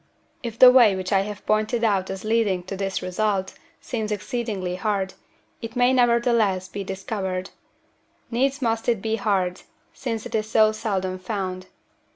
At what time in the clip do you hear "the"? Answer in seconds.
0.57-0.71